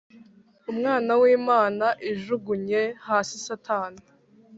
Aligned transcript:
Umwana 0.71 1.11
w 1.21 1.23
Imana 1.37 1.85
ijugunye 2.11 2.81
hasi 3.07 3.35
satani 3.45 4.01